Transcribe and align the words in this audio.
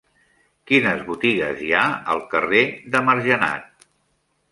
Quines 0.69 1.03
botigues 1.09 1.61
hi 1.65 1.69
ha 1.79 1.83
al 2.13 2.21
carrer 2.31 2.63
de 2.97 3.03
Margenat? 3.11 3.87